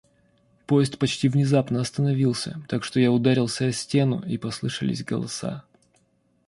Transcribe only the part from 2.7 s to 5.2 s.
что я ударился о стену, и послышались